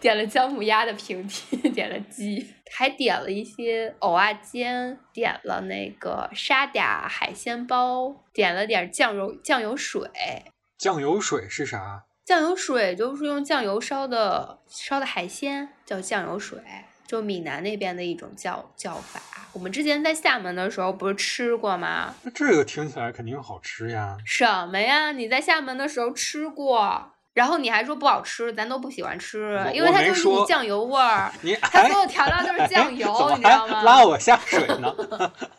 [0.00, 2.54] 点了姜母鸭的平替，点了鸡。
[2.72, 10.10] 还点了一些藕啊煎，点了那个沙嗲海鲜包，点了点酱油酱油水。
[10.76, 12.02] 酱油水是啥？
[12.24, 16.58] 酱油水就是用酱油烧的烧的海鲜，叫酱油水，
[17.06, 19.20] 就闽南那边的一种叫叫法。
[19.52, 22.14] 我们之前在厦门的时候不是吃过吗？
[22.22, 24.16] 那这个听起来肯定好吃呀。
[24.24, 25.12] 什么呀？
[25.12, 27.12] 你在厦门的时候吃过？
[27.32, 33.82] 然后你还说不好吃，咱都不喜欢吃，因为它就是你酱油味儿，它所有调料都是酱油，你知道吗？
[33.82, 34.94] 拉我下水呢？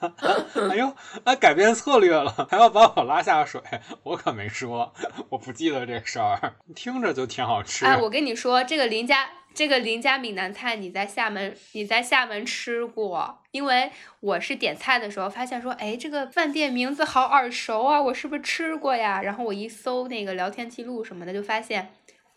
[0.72, 0.92] 哎呦，
[1.24, 3.62] 那，改变策略了，还要把我拉下水，
[4.02, 4.92] 我可没说，
[5.30, 7.86] 我不记得这事儿，听着就挺好吃。
[7.86, 9.30] 哎，我跟你说，这个林家。
[9.58, 13.41] 这个林家闽南菜你在厦门你在厦门吃过？
[13.50, 19.20] 因为我是点菜的时候发现说，哎，这个饭店名字好耳熟啊，我是不是吃过呀？
[19.24, 21.89] 然后我一搜那个聊天记录什么的，就发现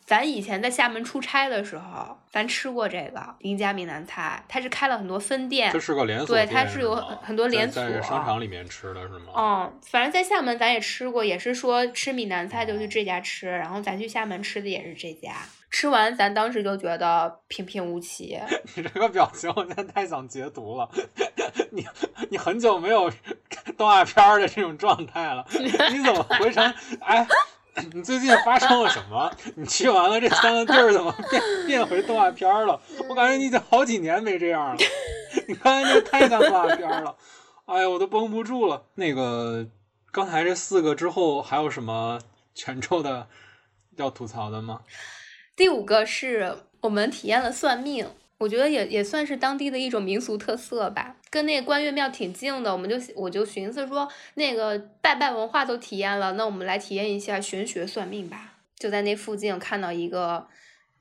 [0.07, 9.35] 咱以前在厦门出差的时候，咱吃过这个林家闽南菜，它是开了很多分店，这是个连锁，对，它是有很很多连锁，在商场里面吃的是吗？
[9.37, 15.37] 嗯，反正在厦门咱也吃过，也是说吃闽南菜就去这家吃，然后咱去厦门吃的也是这家。
[15.71, 18.39] 吃完，咱当时就觉得平平无奇。
[18.75, 20.89] 你这个表情，我现在太想截图了。
[21.71, 21.87] 你
[22.29, 23.11] 你很久没有
[23.77, 26.75] 动画片的这种状态了， 你怎么回成？
[27.01, 27.27] 哎，
[27.93, 29.33] 你最近发生了什么？
[29.55, 32.81] 你去完了这三个地儿，怎么变变回动画片了？
[33.09, 34.77] 我感觉你已经好几年没这样了。
[35.47, 37.17] 你看这太像动画片了，
[37.67, 38.87] 哎呀，我都绷不住了。
[38.97, 39.67] 那个
[40.11, 42.19] 刚才这四个之后还有什么
[42.55, 43.29] 泉州的
[43.97, 44.81] 要吐槽的吗？
[45.61, 48.07] 第五个是我们体验了算命，
[48.39, 58.55] 我觉得也也算是当地的一种民俗特色吧，跟那个关岳庙挺近的，我们就我就寻思说，那个拜拜文化都体验了，那我们来体验一下玄学算命吧。
[58.75, 60.47] 就在那附近看到一个。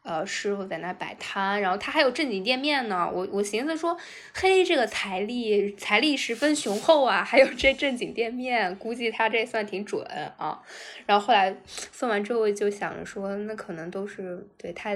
[0.01, 3.09] 呃，师傅在那摆摊，然后他还有正经店面呢。
[3.13, 3.97] 我我寻思说，
[4.33, 10.03] 嘿，这个财力财力十分雄厚啊，还有这正经店面，估计他这算挺准
[10.37, 10.61] 啊。
[11.05, 14.95] 然后后来算完之后，就想着说，那可能都是对他，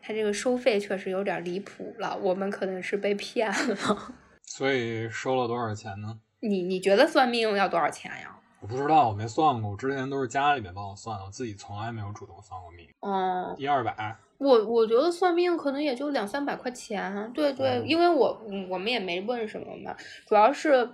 [0.00, 4.14] 他这个收费确实有点离谱了，我们可能是被骗了。
[4.46, 6.18] 所以收了多少钱呢？
[6.40, 8.36] 你你觉得算命要多少钱呀？
[8.60, 9.70] 我不知道，我没算过。
[9.70, 12.86] 我之前都是家里面帮我算的，我自己从来没有主动算过命。
[13.00, 14.16] 哦，一二百。
[14.38, 17.30] 我我觉得算命可能也就两三百块钱。
[17.34, 19.94] 对对，因为我我们也没问什么嘛，
[20.26, 20.90] 主要是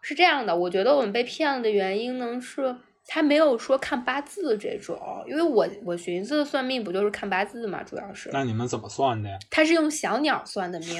[0.00, 0.56] 是这样的。
[0.56, 2.76] 我觉得我们被骗了的原因呢，是
[3.12, 4.96] 他没有说看八字这种，
[5.26, 8.30] 因为我我寻思算命不就是看八字嘛，主要是。
[8.32, 9.36] 那你们怎么算的呀？
[9.50, 10.96] 他是用小鸟算的命，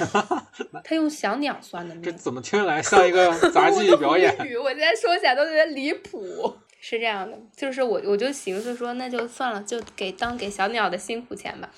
[0.83, 2.03] 他用小鸟算的命。
[2.03, 4.29] 这怎么听起来像一个 杂技表演？
[4.61, 6.53] 我现在说起来都觉得离谱。
[6.81, 11.69] 是这样的，就是我我就寻思说，那就算了，就给当给小鸟的辛苦钱吧。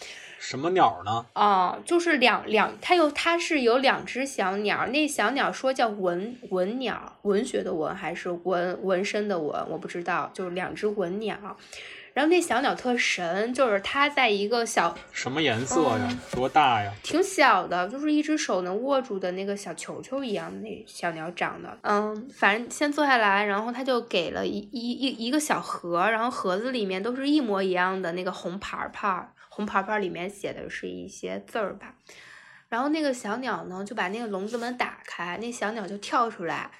[0.46, 1.26] 什么鸟呢？
[1.36, 11.38] 哦，就是两两，它有它是有两只小鸟，那小鸟说叫文文鸟，文学的文还是纹纹身的纹，我不知道，就是两只文鸟。
[12.14, 16.08] 然后那小鸟特神，就是它在一个小什么颜色呀？
[16.32, 16.92] 多大呀？
[17.02, 21.76] 挺小的，就是一只手能握住的那个小球球一样的那小鸟长的。
[21.82, 29.28] 嗯，反正先坐下来，然后他就给了一一一一个小盒，然后盒子里面都是一模一样的那个红牌牌。
[29.56, 31.96] 红牌牌里面写的是一些字儿吧，
[32.70, 36.72] 然后那个小鸟呢就把那个笼子门打开，那小鸟就跳出来，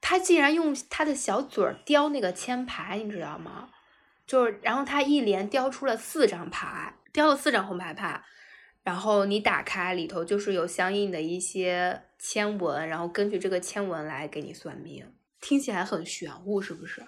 [0.00, 3.68] 它竟然用它的小嘴儿叼那个签牌，你知道吗？
[4.26, 8.22] 就是，然后它一连叼出了四张牌，叼了四张红牌牌，
[8.82, 17.06] 然后你打开里头就是有相应的一些签文，然后根据这个签文来给你算命，听起来很玄乎，是不是？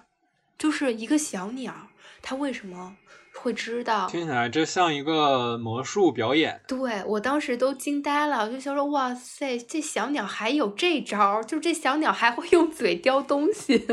[0.55, 1.89] 就是一个小鸟，
[2.21, 2.95] 它为什么？
[3.39, 6.59] 会知道，听起来这像一个魔术表演。
[6.67, 13.87] 对我当时都惊呆了，我就想说，哇塞，这小鸟还有这招，就这小鸟还会用嘴叼东西。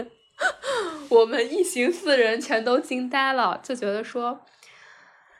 [1.08, 4.40] 我们一行四人全都惊呆了，就觉得说，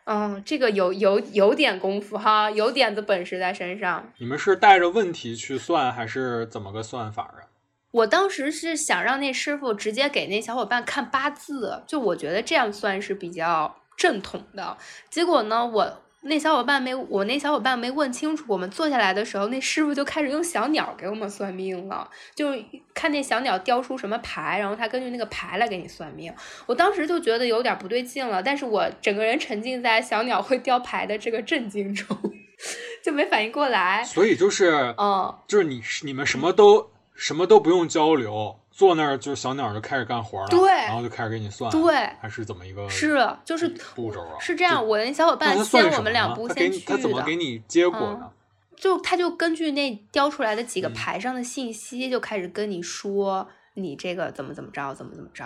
[0.04, 4.12] 嗯，这个有有有点功夫哈，有点子本事在身上。
[4.18, 7.50] 你们是带着问题去算，还是怎么个算法啊？
[7.90, 13.76] 我当时是想让那师傅直接给那小伙伴看八字，就我觉得这样算是比较。
[13.96, 14.76] 正统的
[15.10, 15.66] 结果呢？
[15.66, 18.44] 我那小伙伴没，我那小伙伴没问清楚。
[18.48, 22.46] 我们坐下来的时候，那师傅就开始用小鸟给我们算命了，就
[22.94, 26.32] 看那小鸟叼出什么牌，然后他根据那个牌来给你算命。
[26.64, 32.16] 我当时就觉得有点不对劲了，但是我整个人沉浸在小鸟会叼牌的这个震惊中，
[33.04, 34.02] 就没反应过来。
[34.02, 38.58] 所以就是，嗯，就是你你们什么都什么都不用交流。
[38.76, 42.88] 坐那儿就是小鸟就开始干活了，对，然后就开始给你算，对，还是怎么一个？
[42.88, 44.84] 是，就是步骤啊，是这样。
[44.84, 46.96] 我那小伙伴先我们两步先去的。
[46.96, 48.32] 他怎么给你结果呢？
[48.76, 55.44] 就他就根据那雕出来的几个牌上的信息，就开始跟你说你这个怎么怎么着，怎么怎么着。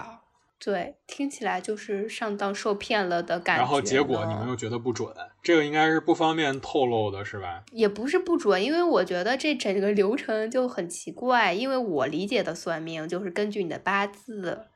[0.61, 3.63] 对，听起来就是上当受骗了的感觉。
[3.63, 5.09] 然后结果你们又觉得不准，
[5.41, 7.63] 这个应该是不方便透露的，是吧？
[7.71, 11.53] 也不是不准，因为我觉得这整个流程就很奇怪。
[11.53, 14.67] 因为我理解的算命就是根据你的八字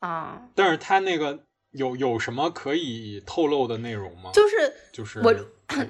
[0.00, 0.48] 啊。
[0.54, 1.40] 但是他那个
[1.72, 4.30] 有有什么可以透露的内容吗？
[4.32, 5.34] 就是就是我，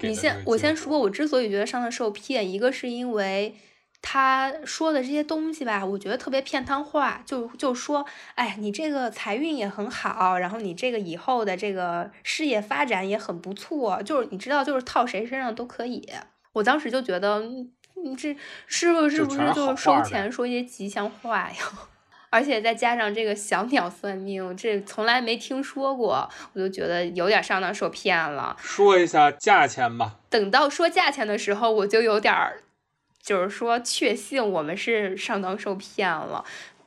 [0.01, 3.55] 你先我先说，我之所以觉得上当受骗，一个是因为。
[4.09, 16.09] 他说的这些东西吧，我觉得特别片汤话，就就说，哎，你这个财运也很好，然后你这个以后的这个事业发展也很不错，就是你知道，就是套谁身上都可以。
[16.53, 18.37] 我当时就觉得，你这
[18.69, 21.57] 师傅是不是就是收钱说一些吉祥话呀？
[22.31, 28.57] 而且再加上这个小鸟算命，这从来没听说过，我就觉得有点上当受骗了。
[28.61, 30.15] 说一下价钱吧。
[30.31, 32.63] 等到说价钱的时候，我就有点儿。
[33.27, 36.45] 就是说，确信我们是上当受骗了。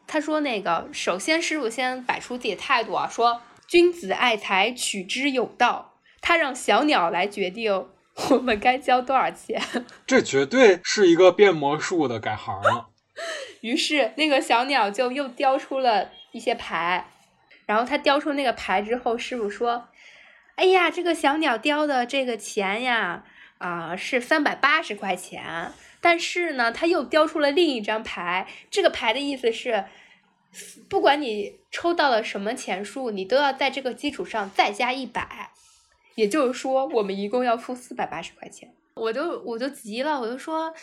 [0.08, 5.98] 他说：“那个，首先师傅先摆出自己的态度啊，说君子爱财，取之有道。
[6.22, 7.88] 他让小鸟来决定
[8.30, 9.62] 我们该交多少钱。
[10.08, 12.88] 这绝对是一个变魔术的改行了。
[13.60, 17.06] 于是那个小鸟就又叼出了一些牌，
[17.66, 19.90] 然后他叼出那个牌之后，师傅说
[20.56, 23.26] ：‘哎呀，这个小鸟叼的这个钱呀，
[23.58, 28.48] 啊，是三百八十块钱。’但是呢，他又雕出了另一张牌。
[28.72, 29.86] 这个牌的意思是，
[30.90, 35.52] 不管你抽到了什么钱数，你都要在这个基础上再加一百。
[36.16, 38.74] 也就是说，我们一共要付四百八十块钱。
[38.96, 40.74] 我就我就急了，我就说：“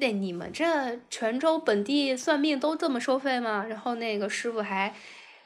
[0.00, 4.94] 那你们这泉州本地算命都这么收费吗？”然后那个师傅还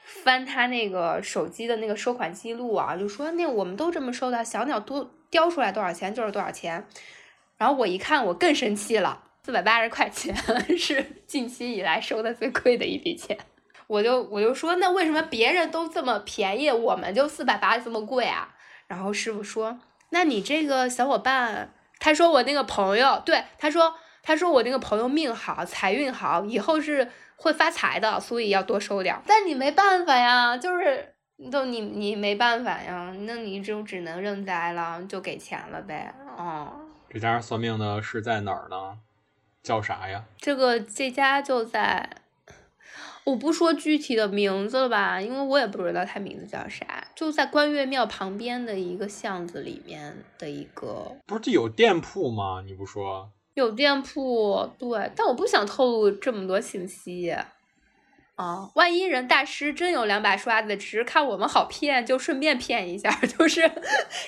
[0.03, 6.87] 翻他那个手机的那个收款记录啊，就说：“那我们都这么收的，小鸟多雕出来多少钱就是多少钱。”
[7.57, 9.23] 然后我一看，我更生气了。
[9.43, 10.35] 四百八十块钱
[10.77, 13.37] 是近期以来收的最贵的一笔钱，
[13.87, 18.49] 我就我就说，那为什么别人都这么便宜，我们就四百八这么贵啊？
[18.87, 29.17] 然后师傅说，那你这个小伙伴，他说我那个朋友，对，他说他说我那个朋友命好，财运好，以后是会发财的，所以要多收点。
[29.25, 31.15] 但你没办法呀，就是
[31.49, 36.81] 都你你没办法呀，那你就只能认栽了，就给钱了呗，哦。
[37.09, 38.99] 这家算命的是在哪儿呢？
[39.63, 40.25] 叫啥呀？
[40.37, 42.09] 这个这家就在
[43.25, 51.11] 我不说具体的名字了吧，因为我也不知道他名字叫啥，就在关岳庙旁边的一个巷子里面的一个。
[51.25, 52.61] 不是这有店铺吗？
[52.65, 57.29] 你不说有店铺，对，但我不想透露这么多信息。
[57.29, 57.53] 啊，
[58.75, 63.61] 万一人大师真有两把刷子，只是看我们好骗，就顺便骗一下， 就是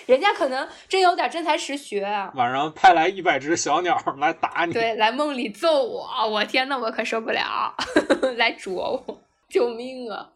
[0.07, 2.01] 人家可能真有点真才实学。
[2.33, 7.75] 晚上派来一百只小鸟来打你，对，来梦里揍我，我天呐，我可受不了，
[8.37, 10.31] 来啄我，救命啊！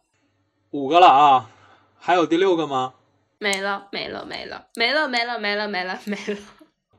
[0.70, 1.50] 五个了啊，
[1.98, 2.94] 还有第六个吗？
[3.38, 6.38] 没了，没了，没了，没了，没了，没了，没了，没了。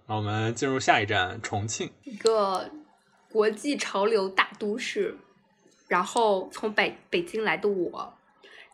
[0.07, 2.69] 那我们进入下一站，重庆，一个
[3.31, 5.17] 国际潮流大都市。
[5.87, 8.13] 然后从北北京来的我，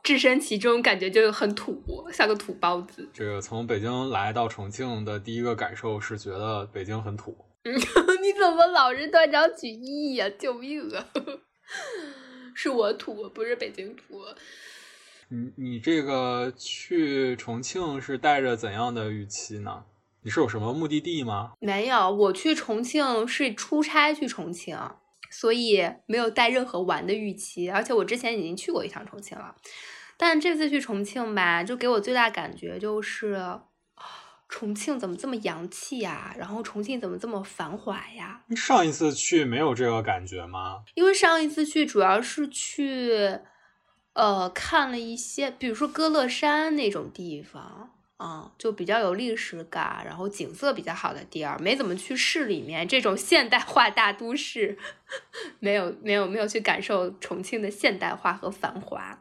[0.04, 1.82] 置身其中，感觉就很土，
[2.12, 3.10] 像个土包子。
[3.14, 7.36] 这个从北京来到重庆的第一个感受是觉得北京很土。
[7.64, 10.28] 你怎么老是断章取义呀？
[10.40, 11.06] 救命啊！
[12.56, 14.22] 是我土，不是北京土。
[15.30, 19.86] 你你这个去重庆是带着怎样的预期呢？
[20.24, 21.54] 你是有什么目的地吗？
[21.60, 24.78] 没有，我去重庆是出差去重庆。
[25.32, 29.56] 所以没有带任何玩的预期，而且我之前已经去过一趟重庆了，
[30.18, 33.40] 但这次去重庆吧，就给我最大感觉就是，
[34.50, 36.36] 重庆怎么这么洋气呀？
[36.38, 38.44] 然后重庆怎么这么繁华呀？
[38.56, 40.84] 上一次去没有这个感觉吗？
[40.96, 43.40] 因为上一次去主要是去，
[44.14, 47.92] 呃，看了一些，比如说歌乐山那种地方。
[48.24, 54.78] 嗯，就比较有历史感，然后景色比较好的地儿，没怎么去市里面这种现代化大都市，
[55.60, 59.18] 没有没有没有去感受重庆的现代化和繁华。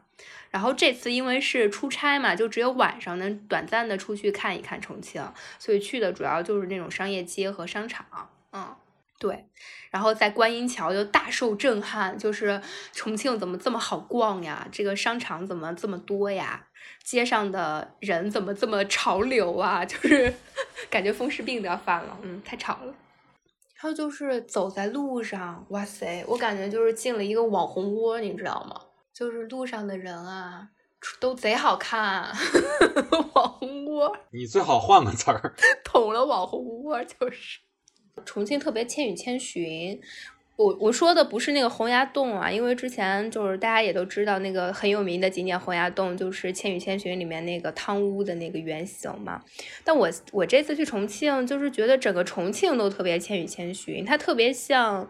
[0.51, 5.25] 然后这次因为是出差嘛，就只有晚上能短暂的出去看一看重庆，
[5.57, 8.05] 所以去的主要就是那种商业街和商场。
[8.51, 8.75] 嗯，
[9.21, 9.45] 对。
[9.91, 12.59] 然后在观音桥就大受震撼，就是
[12.91, 14.67] 重庆怎么这么好逛呀？
[14.71, 16.65] 这个商场怎么这么多呀？
[17.03, 19.85] 街上的人怎么这么潮流啊？
[19.85, 20.33] 就是
[20.89, 22.93] 感觉风湿病都要犯了，嗯，太吵了。
[23.77, 28.81] 还有就是走在路上，哇塞，我感觉就是进了一个网红窝，你知道吗？
[29.13, 30.69] 就是路上的人啊，
[31.19, 32.31] 都贼好看，
[33.35, 34.15] 网红窝。
[34.31, 35.53] 你最好换个词儿，
[35.83, 37.59] 捅了网红窝就是。
[38.25, 39.95] 重庆特别《千与千寻》。
[40.57, 49.41] 我我说的不是那个洪崖洞啊，因为之前就是大家也都知道那个很有名的景点洪崖洞，就是《千与千寻》里面那个汤屋的那个原型嘛。
[49.83, 55.09] 但我我这次去重庆，就是觉得整个重庆都特别《千与千寻》，它特别像，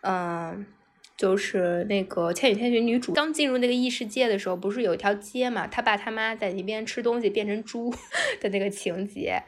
[0.00, 0.66] 嗯，
[1.16, 7.94] 就是那个《千与千寻》女主刚进入那个异世界的时候，不是有一条街嘛，他爸他妈在那边吃东西变成猪
[8.40, 9.40] 的那个情节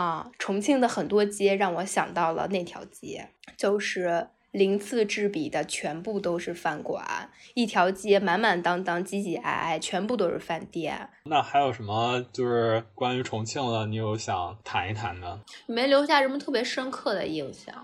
[0.00, 0.30] 啊。
[0.38, 4.28] 重庆的很多街让我想到了那条街，就是。
[4.52, 11.10] 鳞次栉比的全部都是饭馆，一条街满满当当、挤挤挨挨，全部都是饭店。
[11.24, 15.38] 那还有什么就是关于重庆的，你有想谈一谈的？
[15.66, 17.74] 没留下什么特别深刻的印象。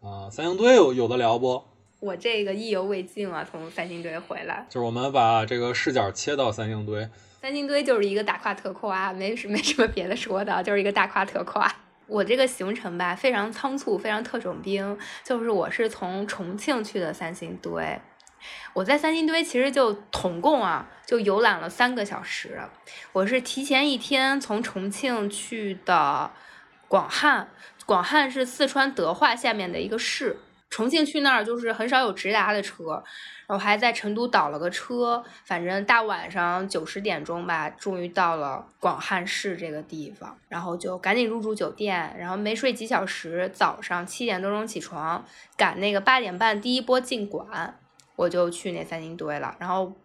[0.00, 1.62] 啊，三星堆有有的聊不？
[2.00, 4.66] 我这个意犹未尽啊，从三星堆回来。
[4.70, 7.06] 就是我们把这个视角切到三星堆。
[7.40, 11.72] 三星堆就是一个大夸特夸，没什没什么别的说的，就是一个大夸特夸。
[12.08, 14.98] 我这个行程吧，非常仓促，非常特种兵。
[15.22, 18.00] 就是我是从重庆去的三星堆，
[18.72, 22.60] 我在三星堆其实就统共啊，就游览了三个小时。
[23.12, 26.32] 我是提前一天从重庆去的
[26.88, 27.50] 广汉，
[27.86, 30.38] 广汉是四川德化下面的一个市，
[30.70, 33.02] 重庆去那儿就是很少有直达的车。
[33.48, 45.24] 我还在成都倒了个车，反正大晚上九十点钟吧，终于到了广汉市这个地方，然后就赶紧入住酒店，然后没睡几小时，早上七点多钟起床，
[45.56, 47.80] 赶那个八点半第一波进馆，
[48.16, 49.96] 我就去那三星堆了，然后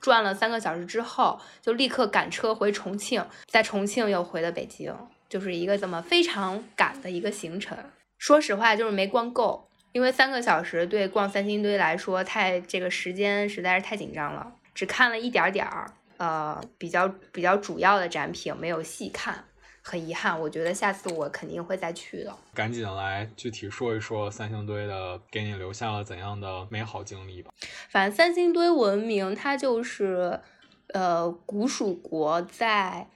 [0.00, 4.92] 转了三个小时之后，就立刻赶车回重庆，在重庆又回了北京，
[5.28, 7.78] 就是一个这么非常赶的一个行程。
[8.18, 9.67] 说实话，就是没逛够。
[9.92, 19.44] 因为三个小时对逛三星堆来说太这个时间实在是太紧张了，只看了一点点儿，呃，比较比较主要的展品没有细看，
[19.82, 20.38] 很遗憾。
[20.38, 22.36] 我觉得下次我肯定会再去的。
[22.54, 27.50] 赶紧来具体说一说三星堆的，给你留下了怎样的美好经历吧。
[27.88, 30.40] 反正三星堆文明，它就是，
[30.88, 33.08] 呃，古蜀国在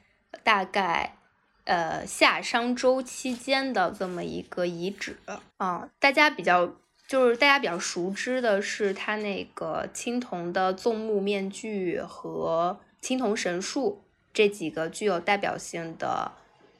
[0.43, 1.16] 大概。
[1.64, 5.16] 呃，夏商周期间的这么一个遗址
[5.58, 6.74] 啊，大家比较
[7.06, 14.02] 就是大家比较熟知的是它那个青铜的纵目面具和青铜神树
[14.32, 16.32] 这几个具有代表性的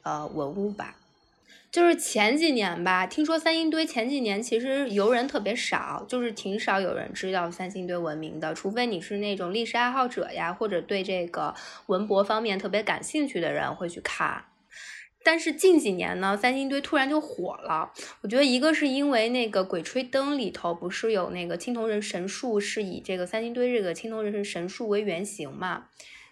[0.03, 0.97] 呃文物吧。
[1.71, 11.55] 就是前几年吧，听说三星堆前几年其实游人特别少，就是挺少有人知道三星堆文明的，除非你是那种历史爱好者呀，或者对这个
[11.87, 14.45] 文博方面特别感兴趣的人会去看。
[15.25, 17.93] 但是近几年呢，三星堆突然就火了。
[18.23, 25.85] 我觉得一个是因为那个《鬼吹灯》里头不是有那个青铜人神树，是以这个三星堆这个青铜人神树为原型嘛，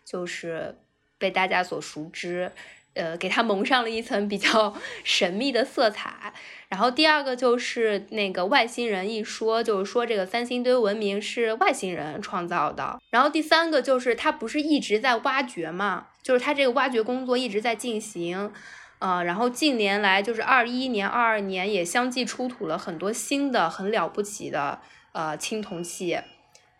[0.05, 0.76] 就是
[1.18, 2.51] 被大家所熟知，
[2.95, 4.74] 呃，给它蒙上了一层比较
[5.05, 6.32] 神秘的色彩。
[6.68, 13.01] 然后第二个就是那个外星人一说，就是说这个三星堆文明是外星人创造的。
[13.11, 18.53] 然后第三个就是它不是一直在挖掘嘛，就是它这个挖掘工作一直在进行。
[19.01, 24.78] 呃，然后近年来就是二一年、二二年也相继出土了很多新的很了不起的
[25.12, 26.20] 呃青铜器，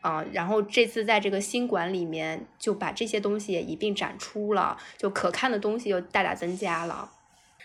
[0.02, 7.10] 啊，然后这次在这个新馆里面就把这些东西也一并展出了，就可看的东西又大大增加了。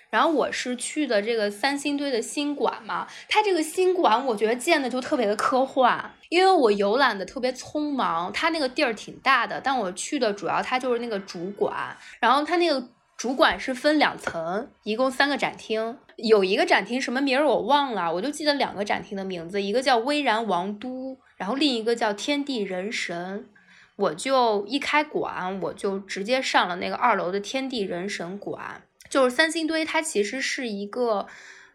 [0.10, 12.88] 然后我是去的这个三星堆的新馆嘛，它这个新馆我觉得建的就特别的科幻，因为我游览的特别匆忙，它那个地儿挺大的，但我去的主要它就是那个主馆，然后它那个。
[13.18, 23.50] 主馆是分两层，一共三个展厅，有一个展厅什么名儿我忘了，我就记得两个展厅的名字，一个叫巍然王都，然后另一个叫天地人神。
[23.96, 28.84] 我就一开馆，我就直接上了那个二楼的天地人神馆。
[29.10, 31.28] 就是三星堆，它其实是一个，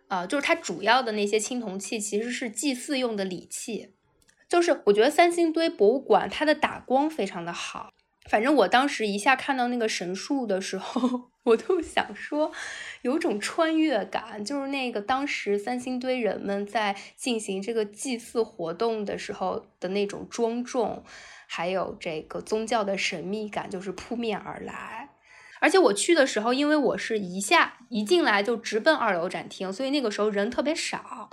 [0.08, 3.94] 呃，就是它主要的那些青铜器其实是祭祀用的礼器。
[4.46, 7.88] 就是我觉得三星堆博物馆它的打光非常的好。
[8.28, 12.52] 反正我当时一下看到那个神树的时候，我都想说，
[13.02, 21.02] 有种穿越感，就是那个当时三星堆人们在进行这个祭祀活动的时候的那种庄重，
[21.46, 25.08] 还有这个宗教的神秘感，就是扑面而来。
[25.60, 31.30] 而且我去的时候，因为我是一下一进来就直奔二楼展厅，所以那个时候人特别少。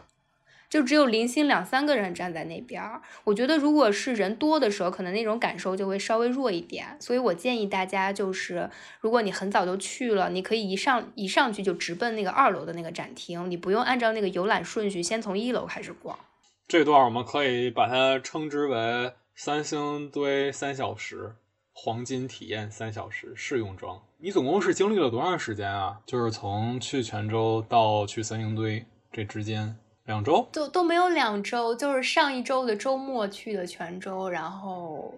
[0.69, 6.97] 就只有零星两三个人站在那边儿，我觉得如果是人多的时候，可能那种感受就会稍微弱一点。
[6.99, 16.19] 所以我建议大家，就是如果你很早就去了，你可以一上一上去就直奔那个二楼的那个展厅，你不用按照那个游览顺序，先从一楼开始逛。
[16.67, 21.35] 这段我们可以把它称之为三星堆三小时
[21.71, 24.01] 黄金体验三小时试用装。
[24.19, 26.01] 你总共是经历了多长时间啊？
[26.05, 29.77] 就是从去泉州到去三星堆这之间。
[30.07, 35.13] 两周都都没有两周，就是上一周的周末去的泉州，然后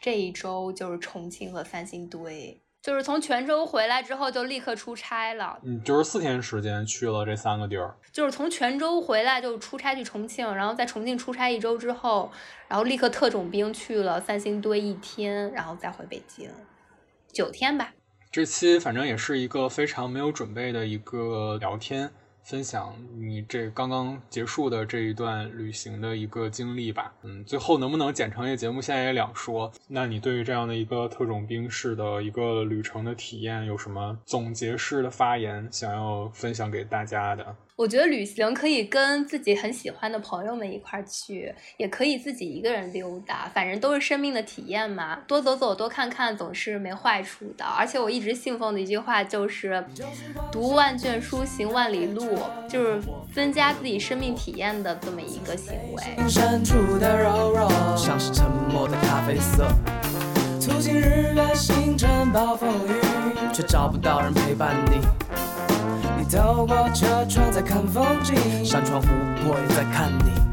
[0.00, 5.60] 这一周就是重庆和三星堆，就是从泉州回来之后就立刻出差了。
[5.62, 12.28] 嗯，就是四天时间去了这三个地儿，就是从泉州回来就出差去重庆，然后在重庆出差一周之后，
[12.66, 16.50] 然后立刻特种兵去了三星堆一天，然后再回北京，
[17.32, 17.92] 九天吧。
[18.32, 22.10] 这期反正也是一个非常没有准备的一个聊天。
[22.44, 29.72] 分享你这刚刚结束的这一段旅行的一个经历吧，嗯，最后能不能剪成一个节目，现在也两说。
[29.88, 37.56] 那你对于这样的一个特种兵式的一个旅程的体验，有什么总结式的发言想要分享给大家的？
[37.74, 47.64] 我觉得旅行可以跟自己很喜欢的朋友们一块儿去，也可以自己一个人溜达，反正都是生命的体验嘛，多走走，多看看，总是没坏处的。
[47.64, 49.82] 而且我一直信奉的一句话就是
[50.52, 53.02] “读万卷书，行万里路”，就是
[53.34, 56.02] 增加自己生命体验的这么一个行为。
[56.28, 59.66] 像是沉默的咖啡色，
[60.60, 62.92] 途经日落星辰暴风雨，
[63.50, 65.00] 却找不到人陪伴你
[66.32, 69.06] 透过车窗在看风景，山川湖
[69.44, 70.51] 泊也在看你。